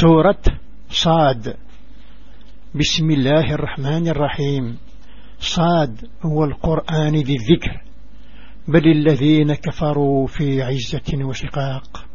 [0.00, 0.42] سورة
[0.90, 1.56] صاد.
[2.74, 4.78] بسم الله الرحمن الرحيم.
[5.40, 7.82] صاد هو القرآن ذي الذكر.
[8.68, 12.06] بل الذين كفروا في عزة وشقاق.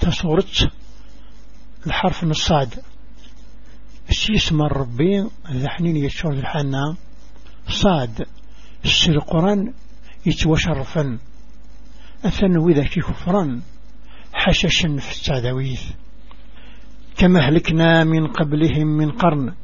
[0.00, 0.70] تصورت
[1.86, 2.74] الحرف الصاد.
[4.10, 6.96] اسم ربي ذحنين يتشور الحنة
[7.68, 8.26] صاد.
[8.84, 9.72] السر القرآن
[10.26, 11.18] يتوشرفا
[12.24, 13.60] أثن وذا كفرا.
[14.32, 15.82] حششا في التعدويث
[17.20, 19.54] كما هلكنا من قبلهم من قرن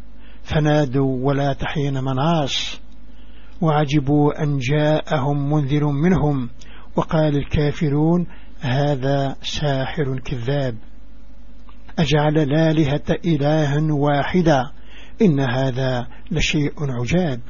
[0.42, 2.80] فنادوا ولا تحين مناص.
[3.60, 6.50] وعجبوا أن جاءهم منذر منهم
[6.96, 8.26] وقال الكافرون
[8.60, 10.76] هذا ساحر كذاب.
[11.98, 14.70] أجعل الآلهة إلها واحدا
[15.22, 17.40] إن هذا لشيء عجاب.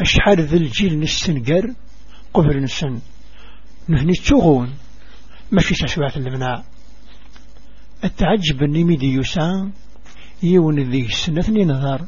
[0.00, 1.74] أشحال ذا الجيل نستنقر
[2.34, 3.00] قبر نسن.
[3.88, 4.70] نهني التغون
[5.52, 6.62] ماشي تشبعة المنع
[8.04, 9.72] التعجب النميدي يسان
[10.42, 12.00] يون ذي السنة نظر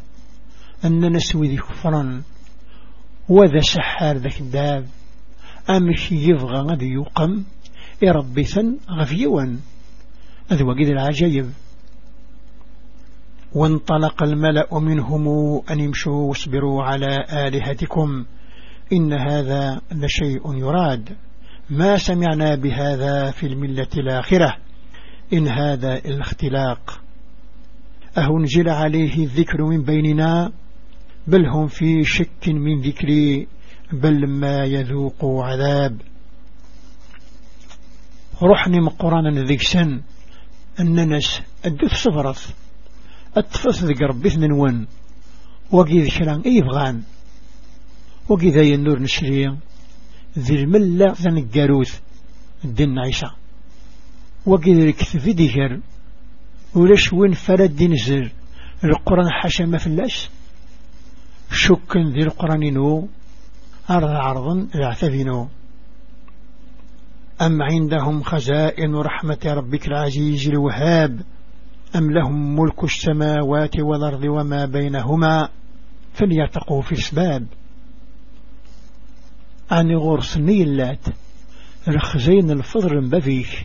[0.84, 2.22] أن نسوي ذي كفرا
[3.28, 4.86] وذا سحار ذاك الداب
[5.70, 7.44] أمش يبغى غادي يقم
[8.02, 9.56] يربي ثن غفيوا
[10.50, 11.50] هذا وقيد العجيب
[13.54, 15.28] وانطلق الملأ منهم
[15.70, 18.24] أن يمشوا واصبروا على آلهتكم
[18.92, 21.16] إن هذا لشيء يراد
[21.70, 24.56] ما سمعنا بهذا في الملة الآخرة
[25.32, 27.00] إن هذا الاختلاق.
[28.18, 30.52] أهنجل عليه الذكر من بيننا؟
[31.26, 33.46] بل هم في شك من ذكري
[33.92, 36.00] بل ما يذوقوا عذاب.
[38.42, 40.00] رحني مقرانا ذيك سن
[40.80, 42.54] الناس الدف صفرت.
[43.36, 44.86] التفص ذي قرب اثنين ون.
[45.70, 47.02] وقي ذكران اي بغان
[48.28, 49.58] وقي ذي النور نشري.
[50.38, 52.00] ذي الملة ذن الجاروث
[52.64, 53.41] الدين عيسى.
[54.46, 55.80] وقي ذي كثفي ديهر
[56.74, 58.32] ولاش وين فرد دين زر؟
[58.84, 60.30] القرآن حاشا ما فلاش؟
[61.50, 63.08] شك ذي القرآن نو
[63.90, 65.48] أرض عرضا العثبينو
[67.42, 71.20] أم عندهم خزائن رحمة ربك العزيز الوهاب؟
[71.96, 75.48] أم لهم ملك السماوات والأرض وما بينهما؟
[76.14, 77.46] فليرتقوا في السباب
[79.72, 81.06] أني غرس نيلات
[81.88, 83.64] الخزين الفضر بفيش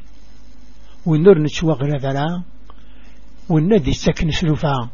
[1.07, 2.43] والنور نتشوغل ذلا
[3.49, 4.89] والنادي سكن سلوفا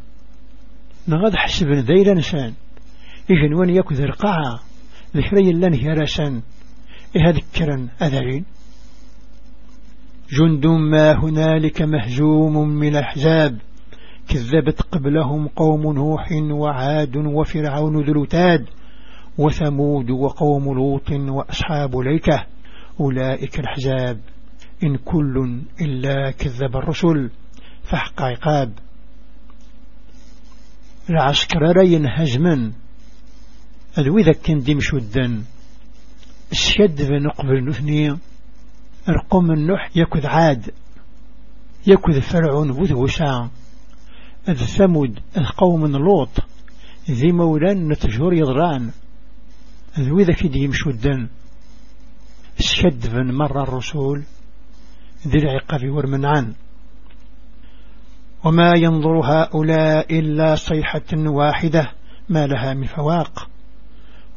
[1.08, 2.54] نغض حسب ذيلا نسان
[3.30, 4.60] إذن وان يكذ القاعة
[5.16, 6.42] ذكري لن هرسا
[7.18, 8.46] إهذكرا أذرين
[10.32, 13.60] جند ما هنالك مهزوم من أحزاب
[14.28, 18.26] كذبت قبلهم قوم نوح وعاد وفرعون ذو
[19.38, 22.46] وثمود وقوم لوط وأصحاب ليكة.
[23.00, 24.20] أولئك الأحزاب.
[24.84, 27.30] إن كل إلا كذب الرسل.
[27.84, 28.74] فحق عقاب.
[31.10, 32.72] العسكر رين هزما
[33.98, 35.44] أذو إذا كان ديم شدا.
[36.52, 38.18] الشد نقبل نثني
[39.10, 40.74] رقم النح يكذ عاد.
[41.88, 43.50] يكذ فرعون وذوسا
[44.50, 46.40] أذ ثمود أذ قوم لوط.
[47.10, 48.92] ذي مولان نتجور يضران.
[50.00, 51.30] ذو إذا ديم شدا.
[52.60, 54.24] الشد مرة الرسول.
[55.28, 56.54] ذي العقاب ورمنعان
[58.44, 61.92] وما ينظر هؤلاء إلا صيحة واحدة
[62.30, 63.50] ما لها من فواق.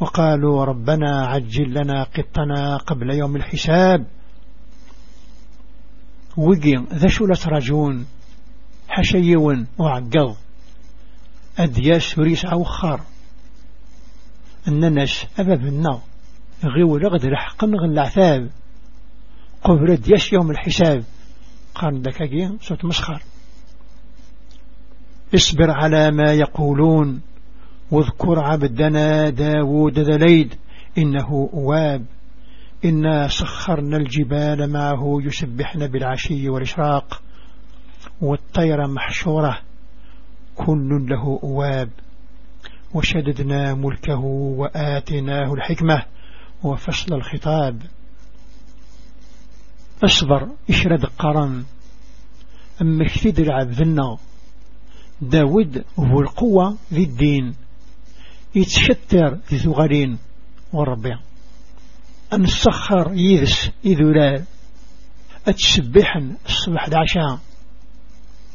[0.00, 4.06] وقالوا ربنا عجل لنا قطنا قبل يوم الحساب.
[6.36, 8.06] وقي ذا شو لترجون
[8.88, 10.36] حشيون وعقض
[11.58, 13.00] أدياس وريس أوخر
[14.68, 16.00] الناس أباب النار
[16.64, 18.50] غيو لغد لحقا غن العثاب.
[19.66, 21.04] قبل دياس يوم الحساب.
[21.74, 23.22] قال دكاكي صوت مسخر.
[25.34, 27.20] اصبر على ما يقولون.
[27.90, 30.54] واذكر عبدنا داود ذليد
[30.98, 32.04] إنه أواب.
[32.84, 37.22] إنا سخرنا الجبال معه يسبحن بالعشي والإشراق.
[38.20, 39.58] والطير محشورة.
[40.54, 41.90] كل له أواب.
[42.94, 44.20] وشددنا ملكه
[44.58, 46.02] وآتناه الحكمة.
[46.62, 47.82] وفصل الخطاب.
[50.04, 51.64] أصبر اشرد قرن؟
[52.82, 53.80] أما اكتد العبد
[55.20, 57.54] داود هو القوة ذي الدين.
[58.54, 60.18] يتشتر ذي ثغرين
[60.72, 61.18] والربيع
[62.32, 64.44] أن السخر يذس إذولال
[65.46, 67.38] أتسبحن الصبح دعشاء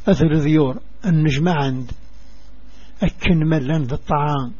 [0.07, 1.91] أثر ذيور النجمة عند.
[3.03, 4.53] أكن ملان ذا الطعام.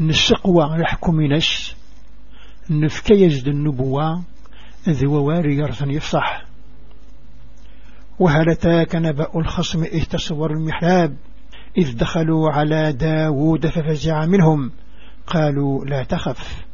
[0.00, 1.74] نسقوى لحكم نس
[2.70, 4.22] نفكي يزد النبوة.
[4.88, 6.44] ذي وواري يرثن يفصح.
[8.18, 11.16] وهل تاك نبأ الخصم إذ تصور المحراب؟
[11.78, 14.70] إذ دخلوا على داود ففزع منهم.
[15.26, 16.64] قالوا لا تخف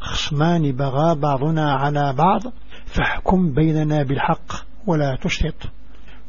[0.00, 2.42] خصمان بغى بعضنا على بعض
[2.86, 4.52] فاحكم بيننا بالحق
[4.86, 5.70] ولا تشتط.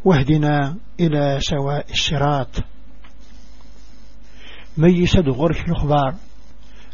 [0.06, 2.64] واهدنا إلى سواء الصراط.
[4.78, 6.14] ميسد غرش الأخبار.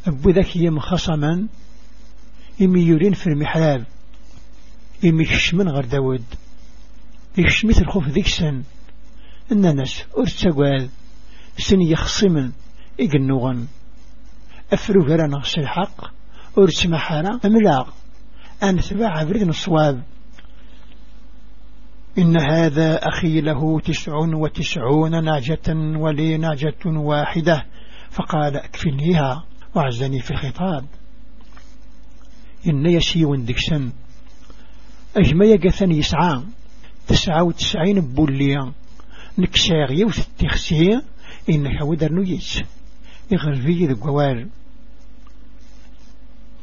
[0.07, 1.47] أبو ذكي خصما
[2.61, 3.85] إمي يرين في المحراب.
[5.05, 6.23] إمي من غير داود.
[7.37, 8.63] يشمث الخوف ذيك سن
[9.51, 10.89] الناس أرتقال
[11.57, 12.51] سن يخصمن
[12.99, 13.67] إقنوغن
[14.73, 16.11] أفرو غرانا الحق
[16.57, 17.89] أرتما حالا أملاغ
[18.63, 20.03] أن ثبع بريد الصواب
[22.17, 27.65] إن هذا أخي له تسع وتسعون ناجة ولي ناجة واحدة.
[28.09, 29.45] فقال أكفلنيها
[29.75, 30.85] وعزني في الخطاب.
[32.67, 33.91] إن يسي وندكسن
[35.17, 36.43] أجمع يقثن يسعى.
[37.07, 38.73] تسعة وتسعين بوليا
[39.37, 41.03] نكساغ يوث التخسيه
[41.49, 42.61] إنك ودر نجيس
[43.31, 44.49] يغرفي ذو قوال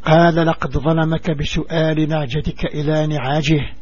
[0.04, 3.72] قال لقد ظلمك بسؤال نعجتك إلى نعاجه.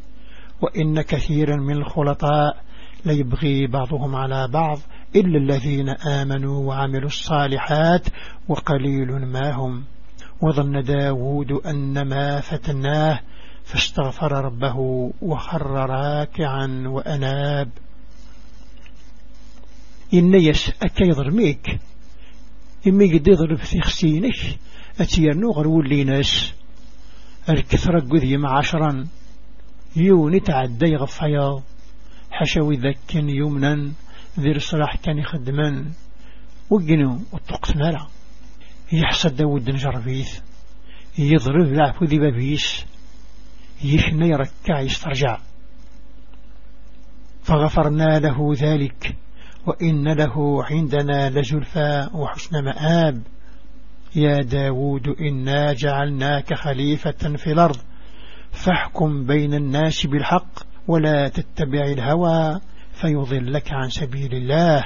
[0.61, 2.57] وإن كثيرا من الخلطاء
[3.05, 4.79] ليبغي بعضهم على بعض
[5.15, 8.07] إلا الذين آمنوا وعملوا الصالحات
[8.47, 9.83] وقليل ما هم.
[10.41, 13.19] وظن داود أن ما فتناه
[13.65, 14.77] فاستغفر ربه
[15.21, 17.69] وخر راكعا وأناب.
[20.13, 21.79] إن يس أكي ضرميك
[22.87, 24.59] إمي قد يضرب في خسينك.
[24.99, 26.53] أتيرنو غرول ليناس
[27.49, 29.07] الكثرة قذي عشرا
[29.95, 31.61] يوني تعدى يغفيا
[32.31, 33.91] حشوي ذك يمنا.
[34.39, 35.91] ذي صلاح كان يخدما
[36.69, 38.07] وقنو والطقس نرى
[38.91, 40.39] يحصد داود نجربيث
[41.17, 42.85] يضرب لعفو ذي بابيس.
[43.83, 45.37] يشني يركع يسترجع.
[47.43, 49.15] فغفرنا له ذلك
[49.67, 53.21] وإن له عندنا لزلفى وحسن مآب.
[54.15, 57.77] يا داود إنا جعلناك خليفة في الأرض
[58.51, 62.59] فاحكم بين الناس بالحق ولا تتبع الهوى
[62.93, 64.83] فيضلك عن سبيل الله.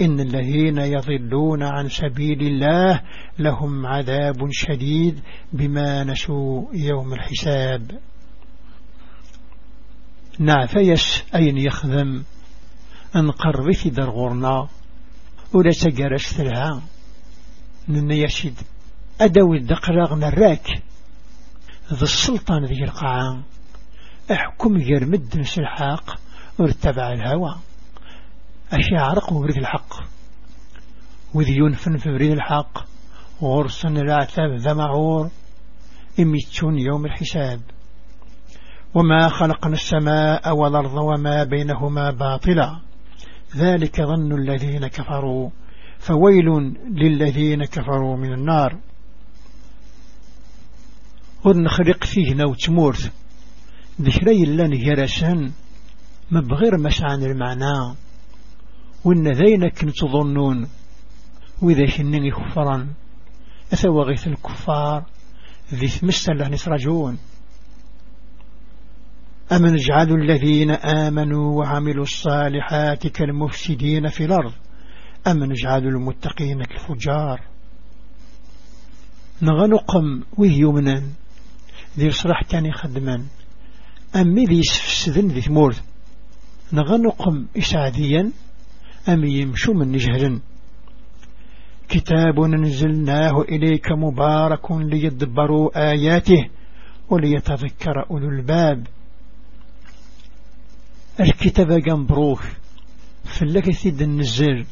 [0.00, 3.00] إن الذين يضلون عن سبيل الله
[3.38, 5.20] لهم عذاب شديد
[5.52, 7.98] بما نسوا يوم الحساب.
[10.38, 12.22] نعفيس أين يخدم.
[13.16, 14.68] انقربك درغورنا.
[15.54, 16.82] ولا تقرش ثلها
[17.88, 18.54] من يشد.
[19.20, 20.82] أدوي الدقراغ نراك.
[21.92, 23.42] ذا السلطان ذي القاعة
[24.32, 26.18] احكم غير مد الحاق.
[26.58, 27.54] وارتبع الهوى.
[28.72, 29.94] أشعرق وبريد الحق.
[31.34, 32.84] وذي ينفن في بريد الحق.
[33.42, 35.30] غرسن العتاب ذا معور.
[36.20, 37.60] إميتون يوم الحساب.
[38.94, 42.80] وما خلقنا السماء والأرض وما بينهما باطلا.
[43.56, 45.50] ذلك ظن الذين كفروا.
[45.98, 48.78] فويل للذين كفروا من النار.
[51.44, 53.12] ونخرق فيه نوت مورت
[54.00, 55.52] ذكري لن يرسن
[56.30, 57.96] ما بغير مسعان المعنى.
[59.04, 60.68] وإن ذينك تظنون
[61.62, 62.94] وإذا شنني كفرا
[63.72, 65.04] أثوغيث الكفار.
[65.74, 67.18] ذي ثمست الله نسرجون
[69.52, 74.52] أم نجعل الذين آمنوا وعملوا الصالحات كالمفسدين في الأرض؟
[75.26, 77.40] أم نجعل المتقين كالفجار؟
[79.42, 81.02] نغنقم ويهيمنا
[81.98, 83.24] ذي صلاح كان يخدما
[84.16, 85.74] أمي ذي سفسدن ذي ثمور؟
[86.72, 88.30] نغنقم إسعاديا
[89.08, 90.40] أم يمشو من نجهلا.
[91.88, 96.48] كتاب ننزلناه إليك مبارك ليدبروا آياته
[97.10, 98.86] وليتذكر أولو الباب.
[101.20, 102.52] الكتاب جنبروح
[103.24, 104.64] فلك ثيد النزل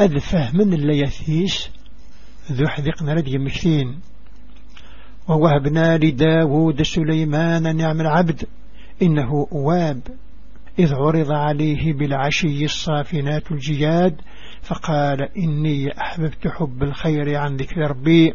[0.00, 1.70] أذ فهم اللي يثيس
[2.52, 4.00] ذو حذقنا ردي مكتين
[5.28, 8.44] ووهبنا لداود سليمان نعم العبد.
[9.02, 10.00] إنه أواب.
[10.78, 14.20] إذ عرض عليه بالعشي الصافنات الجياد.
[14.62, 18.34] فقال إني أحببت حب الخير عن ذكر ربي.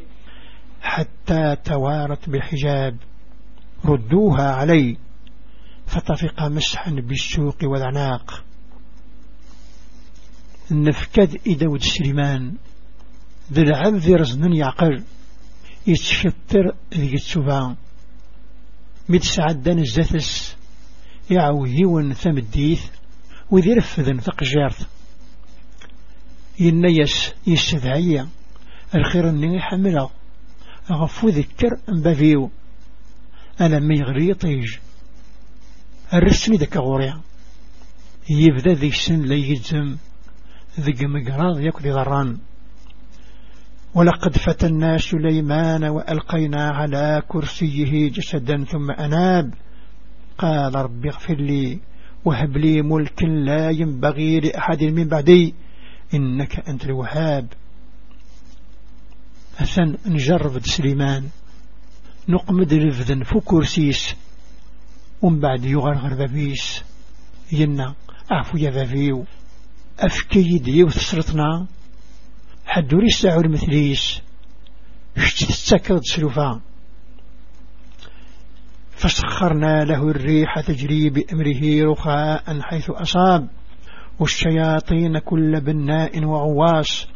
[0.82, 2.98] حتى توارت بالحجاب.
[3.86, 4.98] ردوها علي.
[5.94, 8.44] فطفق مسحا بالسوق والعناق.
[10.72, 12.54] النفكد إدود سليمان
[13.54, 15.04] ذي العبد رزن يعقل
[15.88, 17.76] يتشتر ذي التبان
[19.10, 20.56] متسعدان الزثس
[21.30, 22.86] يعوهيون ثمديث
[23.52, 24.88] وذي رفذن ثقجارت
[26.60, 28.26] ينيس يستدعي
[28.96, 30.10] الخير اني حمله
[30.92, 32.52] غفو ذكر بافيو
[33.62, 34.78] أنا ميغري طيج
[36.14, 37.22] الرسمي ذاك غوريا.
[38.30, 39.98] يبدا ذي السن ليجزم
[40.80, 42.38] ذي مقراض يكذي ضران
[43.96, 49.54] ولقد فتنا سليمان وألقينا على كرسيه جسدا ثم أناب.
[50.38, 51.80] قال رب اغفر لي
[52.26, 55.54] وهب لي ملك لا ينبغي لأحد من بعدي.
[56.14, 57.48] إنك أنت الوهاب.
[59.60, 61.30] أثن نجرب سليمان.
[62.30, 64.16] نقمد رفذن فو كرسيس
[65.24, 66.84] ومن بعد يغرغر بابيس
[67.52, 67.96] ينا
[68.32, 69.26] أعفو يا بابيو
[70.00, 71.68] أفكي يدي وثسرتنا
[72.66, 74.22] حد ريسع المثليس
[75.18, 76.62] شتي تتسكرد سلوفا
[78.92, 83.48] فسخرنا له الريح تجري بأمره رخاء حيث أصاب.
[84.20, 87.08] والشياطين كل بناء وعواص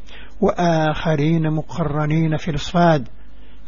[0.42, 3.08] وآخرين مقرنين في الأصفاد.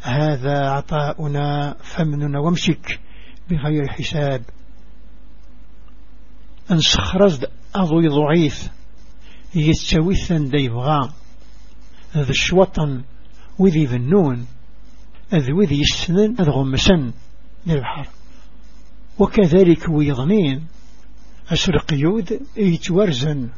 [0.02, 3.00] هذا عطاؤنا فمن وامسك
[3.50, 4.42] بغير حساب.
[6.70, 8.68] انسخرزد أضوي ضعيف
[9.54, 11.12] يتسويثا ديبغا.
[12.14, 13.02] ذا الشوطن
[13.58, 14.46] وذي ذنون
[15.32, 17.12] أذ وذي السنن أذ غمسن
[17.66, 18.08] للبحر
[19.18, 20.66] وكذلك ويضنين
[21.52, 23.48] أسرقيود يتورزن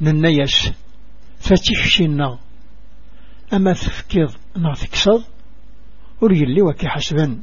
[0.00, 0.72] ننيس
[1.38, 2.38] فتحشنا
[3.52, 5.24] أما تفكض نعتكسض
[6.20, 7.42] وريلي وكي حسبا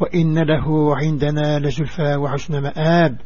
[0.00, 3.18] وإن له عندنا لزلفى وحسن مآب.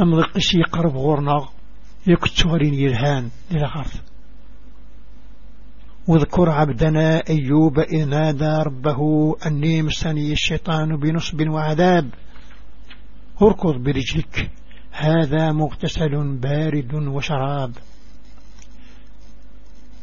[0.00, 1.48] أم ذقش يقرب غورنا
[2.06, 3.90] يكتورين يرهان للغرض
[6.08, 8.98] واذكر عبدنا أيوب إذ نادى ربه
[9.46, 12.10] أني مسني الشيطان بنصب وعذاب.
[13.42, 14.50] اركض برجلك
[14.92, 17.72] هذا مغتسل بارد وشراب.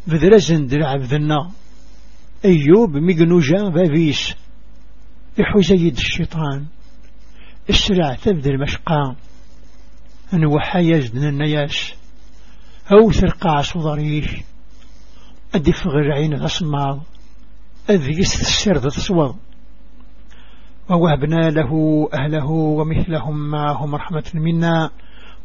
[0.07, 1.51] بذرزن دلع بذنا
[2.45, 4.36] أيوب مقنوجا بابيس
[5.38, 6.65] يحوزيد الشيطان.
[7.69, 9.15] السرع تبدأ المشقى
[10.33, 11.93] أنوحا يزدن النياس
[12.91, 14.27] أو ثرقع صدريش
[15.55, 17.03] أدي فغر عين غصماض
[17.89, 19.35] أذي السرد تصوض
[20.89, 21.69] ووهبنا له
[22.13, 24.89] أهله ومثلهم معهم رحمة منا.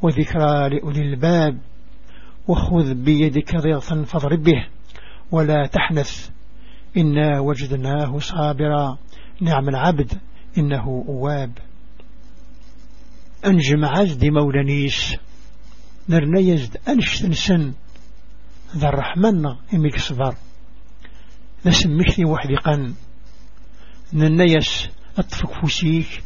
[0.02, 1.58] وذكرى لأولي الباب.
[2.48, 4.66] وخذ بيدك ضغطا فاضرب به.
[5.32, 6.30] ولا تحنث.
[6.96, 8.98] إنا وجدناه صابرا.
[9.40, 10.12] نعم العبد
[10.58, 11.58] إنه أواب.
[13.46, 15.16] أنجم عزد مولانيس
[16.08, 17.74] نرنا يزد أنشتن سن
[18.76, 20.36] ذا الرحمن إميك صبر.
[21.66, 22.94] نسميك وحدي قن.
[24.12, 24.88] ننيس
[25.18, 26.22] أطفق فوسيك.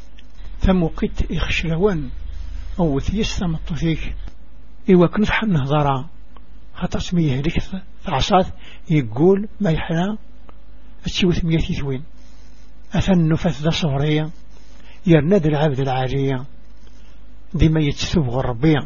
[0.60, 2.10] ثموقت إخشلوان
[2.80, 4.14] أو ثيس ثمط فيك
[4.88, 6.08] إيوا كنفح النهضرة.
[6.74, 8.46] خطأ سميه لك عصات
[8.90, 10.16] يقول ما يحلى.
[11.06, 12.04] أتشوث ميتي ثوين
[12.94, 14.30] أثن نفث ذا صغرية
[15.06, 16.44] يرند العبد العاجية
[17.54, 18.80] ديما يتسوغ الربيع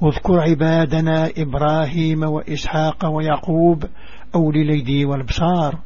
[0.00, 3.84] واذكر عبادنا إبراهيم وإسحاق ويعقوب
[4.34, 5.78] أولي الأيدي والبصار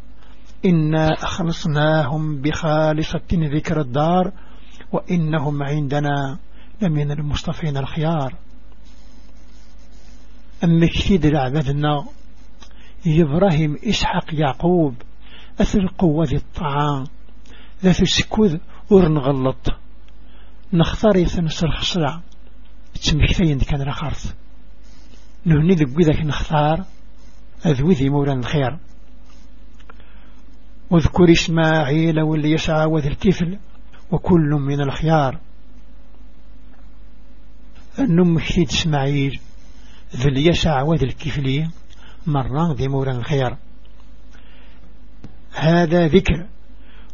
[0.64, 4.32] إنا أخلصناهم بخالصة ذكر الدار
[4.92, 6.38] وإنهم عندنا
[6.82, 8.34] لمن المصطفين الخيار.
[10.64, 12.04] أما كثيد العبادنا
[13.06, 14.94] إبراهيم إسحاق يعقوب
[15.62, 17.04] أثر قوة الطعام.
[17.84, 18.56] ذات السكوذ
[18.90, 19.66] ورنغلط
[20.72, 22.20] نختار يثنس الخصرع
[22.94, 24.34] تسمكتين كان رخارث
[25.44, 26.84] نهني ذك ذاك نختار
[27.66, 28.78] أذوذي مولان الخير.
[30.90, 33.58] واذكر إسماعيل واللي يسعى وذي الكفل
[34.10, 35.38] وكل من الخيار.
[37.98, 39.40] النم خيد إسماعيل
[40.16, 41.70] ذي اليسع وذي الكفلي
[42.26, 43.56] مرة ذي مولان الخير.
[45.54, 46.46] هذا ذكر.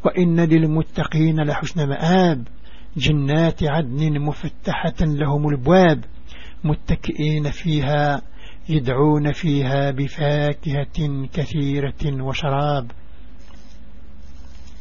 [0.04, 2.48] وإن للمتقين لحسن مآب.
[2.96, 6.04] جنات عدن مفتحة لهم البواب.
[6.64, 8.22] متكئين فيها
[8.68, 12.90] يدعون فيها بفاكهة كثيرة وشراب.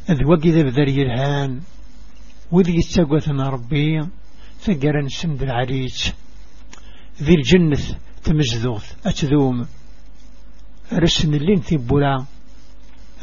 [0.10, 1.60] أذ وقذ بذري الهان.
[2.52, 4.02] وذي السقوة ربي.
[4.60, 6.14] ثقرا سند العريس.
[7.22, 9.66] ذي الجنة تمزذوث أتذوم.
[10.94, 12.26] رسن اللين ثبولا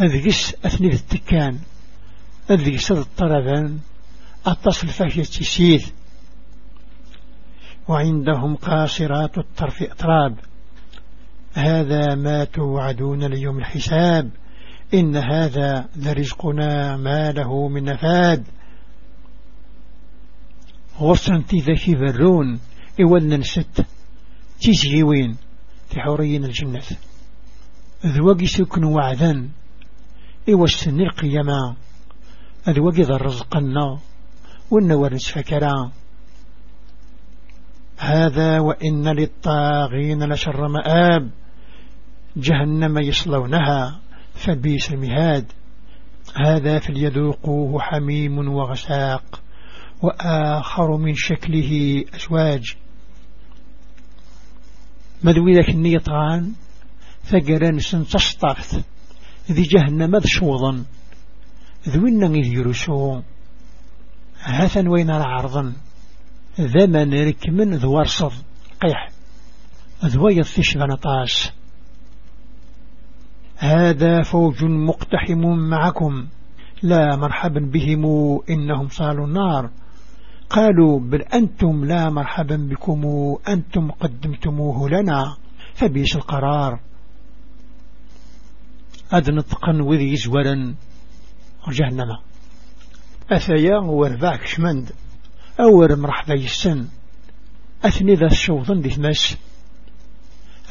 [0.01, 1.59] أذقس أثني التكان
[2.51, 3.79] أذقس الطربان
[4.47, 5.91] أتصل فهي تسيث
[7.89, 10.39] وعندهم قاصرات الطرف أطراب.
[11.55, 14.31] هذا ما توعدون ليوم الحساب.
[14.95, 18.45] إن هذا لرزقنا ما له من نفاد.
[20.99, 22.61] غصن تذكي برون
[23.01, 23.85] إولنا نست
[24.61, 25.37] تيزيوين
[25.89, 26.83] في حوريين الجنة.
[28.07, 29.51] ذوقي سكن وعدا
[30.49, 31.77] السن القيامة
[32.69, 33.99] ذوقي ذا الرزقنا
[34.71, 35.91] والنور فكرا.
[37.99, 41.31] هذا وإن للطاغين لشر مآب.
[42.37, 44.01] جهنم يصلونها
[44.35, 45.53] فبيس المهاد.
[46.37, 49.41] هذا فليذوقوه حميم وغساق
[50.03, 52.77] وآخر من شكله أزواج.
[55.25, 56.53] مذوي ذاك النيطان
[57.25, 58.85] ثقران سن تشطفت
[59.51, 60.85] ذي جهنم شوضا
[61.89, 63.21] ذوينا إذ يرسو
[64.41, 65.73] هاثا وين عرضا
[66.61, 68.33] ذمن ركمن ذو ورصد
[68.81, 69.11] قيح
[70.05, 71.53] ذوي الثش نطاس.
[73.57, 76.27] هذا فوج مقتحم معكم
[76.83, 78.05] لا مرحبا بهم
[78.51, 79.71] إنهم صالوا النار.
[80.51, 83.03] قالوا بل أنتم لا مرحبا بكم
[83.49, 85.37] أنتم قدمتموه لنا
[85.75, 86.81] فبيش القرار.
[89.15, 90.75] أدنطقا وذي زورا
[91.69, 92.19] جهنم.
[93.31, 94.93] أثيا ورباك شمند.
[95.61, 96.89] أور مرحبا يسن.
[97.85, 99.37] أثني ذا الشوطن دي ثماس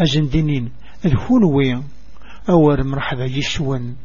[0.02, 0.72] أزندينين
[1.44, 1.84] وين.
[2.50, 3.96] أور مرحبا يسون.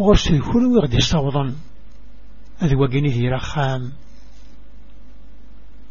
[0.00, 1.54] غرس الهونوي غدي صوضا
[2.62, 3.92] أذ وقنيه رخام.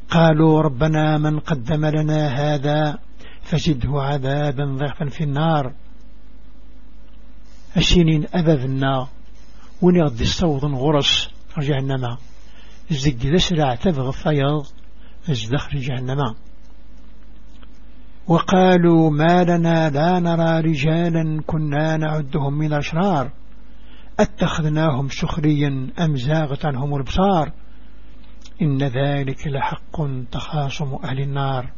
[0.10, 3.00] قالوا ربنا من قدم لنا هذا
[3.44, 5.74] فزده عذابا ضعفا في النار.
[7.78, 9.08] السنين أبذنا
[9.82, 12.18] ونغضي الصوت غرس جهنم.
[12.92, 14.66] الزق لسرع تبغى الفيض
[15.30, 16.36] ازدخر جهنم.
[18.28, 23.32] وقالوا ما لنا لا نرى رجالا كنا نعدهم من الأشرار.
[24.20, 27.52] أتخذناهم سخريا أم زاغت عنهم البصار
[28.62, 30.02] إن ذلك لحق
[30.32, 31.72] تخاصم أهل النار.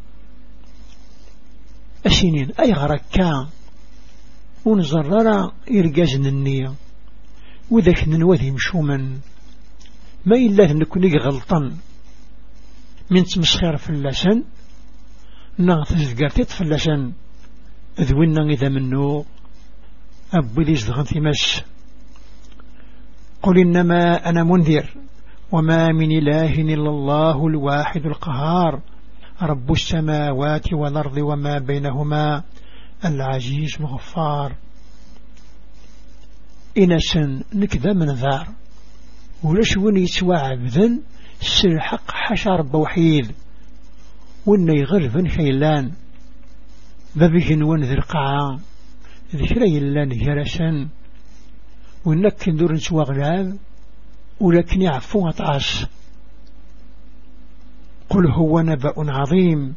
[2.08, 3.48] أسنين أي غركا
[4.66, 6.74] ونزرر إرقازن النية
[7.72, 8.98] وذاك ننوذي مشوما
[10.26, 11.78] ما إلا نكون غلطا.
[13.12, 14.44] من تمسخير في اللسان
[15.60, 15.94] نغث
[16.44, 17.12] في اللسان
[18.02, 19.26] ذوينا إذا منو؟
[20.34, 21.62] أبو ذي زدغن في مس
[23.42, 24.90] قل إنما أنا منذر
[25.52, 28.82] وما من إله إلا الله الواحد القهار.
[29.42, 32.44] رب السماوات والأرض وما بينهما.
[33.06, 34.56] العزيز الغفار
[36.78, 38.48] إنسان نكذا من ذار.
[39.44, 41.00] ولش وين يتوى عبدا
[41.66, 43.32] الحق حشا رب وحيد
[44.46, 45.92] وين يغلبن خيلان.
[47.16, 48.60] بابيهن وين ذي القاعة
[49.36, 50.90] ذكرى يلان جرسا
[52.06, 53.58] ونك ندور نسوى غلاب.
[54.40, 55.86] ولكن يعفو أطعس.
[58.10, 59.76] قل هو نبأ عظيم.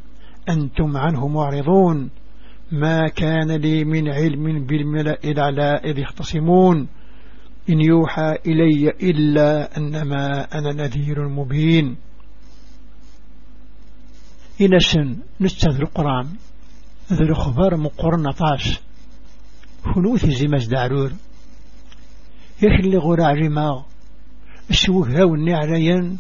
[0.49, 2.11] أنتم عنه معرضون.
[2.73, 6.89] ما كان لي من علم بالملأ الأعلى إذ يختصمون.
[7.71, 11.97] إن يوحى إلي إلا أنما أنا نذير مبين.
[14.61, 16.29] إنسن نستذر القرآن.
[17.13, 18.81] ذر خبر مقرن طاس
[19.85, 21.13] خنوث زمز دعرور
[22.63, 23.83] يخلي غور عرماغ
[24.71, 26.17] السوق ذا والنعريان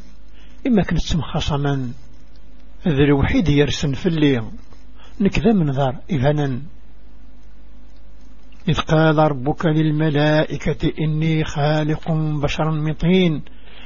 [0.66, 1.92] إما كنت سمخصما
[2.88, 4.42] ذا الوحيد يرسن في الليل.
[5.20, 6.00] نكذا من ذار.
[6.10, 6.62] إذنا
[8.68, 13.42] إذ قال ربك للملائكة إني خالق بشرا من طين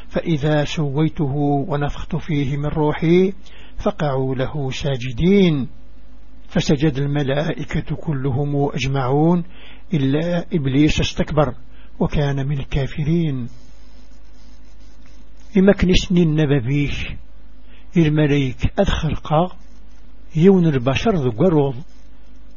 [0.09, 1.35] فإذا سويته
[1.69, 3.33] ونفخت فيه من روحي
[3.79, 5.69] فقعوا له ساجدين.
[6.49, 9.45] فسجد الملائكة كلهم أجمعون
[9.95, 11.55] إلا إبليس استكبر
[12.01, 13.49] وكان من الكافرين.
[15.57, 17.07] إما كنسني النبابيش
[17.97, 19.57] الملايك أدخرقا
[20.37, 21.75] يون البشر ذو قروض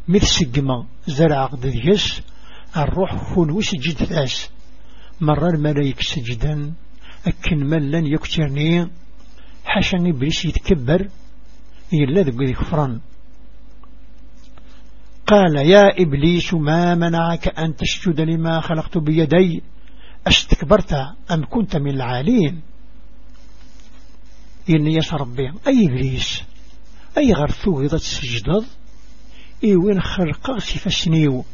[0.08, 2.22] مثل سجمة زرع قديس
[2.78, 4.50] الروح فون وسجد ثاس
[5.22, 6.74] مرة الملايك سجدا
[7.28, 8.88] أكن من لن يكترني
[9.66, 11.08] حاشا إبليس يتكبر
[11.94, 13.02] إلا ذو يكفرن
[15.28, 19.64] قال يا إبليس ما منعك أن تسجد لما خلقت بيدي؟
[20.28, 20.94] أستكبرت
[21.32, 22.62] أم كنت من العالين؟
[24.70, 26.44] إني يسر ربي أي إبليس؟
[27.18, 28.66] أي غرثو إذا تسجد
[29.64, 31.46] إي وين خلق سفسنيو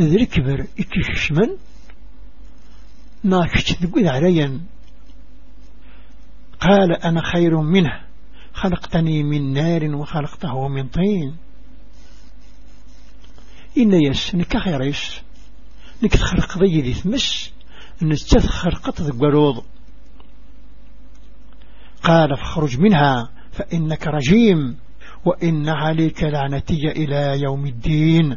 [0.00, 1.56] ذي كبر إكشمن
[3.24, 4.60] ناكشت ذقود عليا.
[6.60, 8.00] قال أنا خير منه.
[8.52, 11.36] خلقتني من نار وخلقته من طين.
[13.78, 15.20] إن يس نك خيريس
[16.02, 17.52] نك تخرق ذي ذي ثمس.
[18.02, 19.64] نستخرقت ذي قروض
[22.02, 23.41] قال فاخرج منها.
[23.52, 24.76] فإنك رجيم
[25.24, 28.36] وإن عليك لعنتي إلى يوم الدين.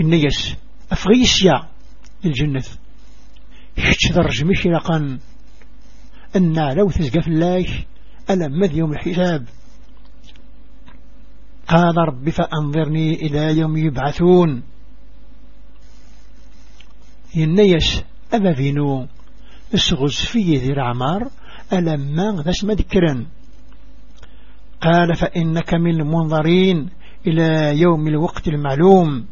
[0.00, 0.54] إن يس
[0.92, 1.68] أفغيسيا
[2.24, 2.64] الجنة
[4.14, 5.18] درج مشرقا
[6.36, 7.66] أن لو تزقف الله
[8.30, 9.46] ألم مذ يوم الحساب؟
[11.68, 14.62] قال رب فأنظرني إلى يوم يبعثون.
[17.34, 18.00] ينيش
[18.32, 19.06] أبا فينو
[19.74, 21.30] السغز في ذي العمار
[21.72, 23.26] ألما ذاش مذكرا.
[24.80, 26.90] قال فإنك من المنظرين
[27.26, 29.26] إلى يوم الوقت المعلوم.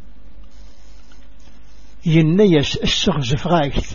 [2.07, 3.93] ينيش السغز فغايث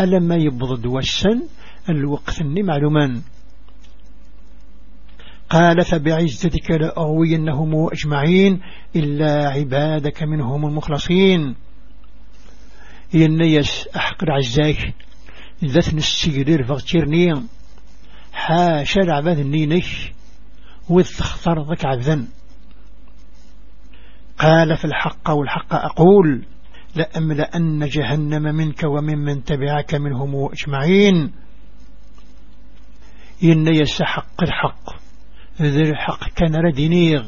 [0.00, 1.42] ألما يبضد والسن
[1.88, 3.22] الوقت معلوما.
[5.50, 8.60] قال فبعزتك لأغوينهم أجمعين
[8.96, 11.54] إلا عبادك منهم المخلصين.
[13.14, 14.94] ينيس أحقر عزاك
[15.64, 17.32] ذات نستيرير فغتيرني
[18.44, 20.12] حاشا العباد النينش
[20.88, 21.08] وذ
[21.70, 22.28] ذك عبدا
[24.38, 26.46] قال في الحق والحق أقول
[26.96, 31.32] لأملأن جهنم منك ومن من تبعك منهم أجمعين.
[33.42, 34.90] ينيس حق الحق
[35.62, 37.24] ذي الحق كان ردينيغ.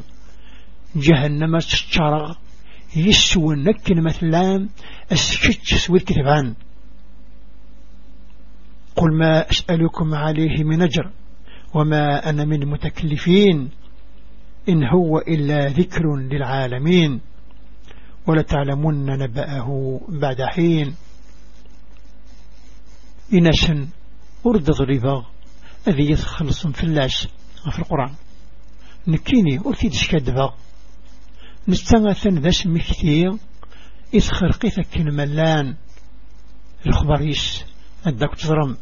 [0.95, 2.35] جهنم تشترغ
[2.95, 4.69] يسوى نكن مثلا
[5.11, 6.55] السكتش سوى الكتبان
[8.97, 11.11] قل ما أسألكم عليه من أجر
[11.73, 13.69] وما أنا من متكلفين
[14.69, 17.21] إن هو إلا ذكر للعالمين
[18.27, 20.95] ولتعلمن نبأه بعد حين.
[23.33, 23.87] إنسا
[24.45, 25.25] أرد ضريبا
[25.87, 27.27] الذي يتخلص في اللاش
[27.71, 28.13] في القرآن.
[29.07, 30.53] نكيني أرتيد شكدبا
[31.67, 33.37] نستغثن ذا سمي كثير
[34.13, 35.75] إذ خرقي ثكين ملان
[36.87, 37.65] الخبريس
[38.05, 38.77] أداك تظرم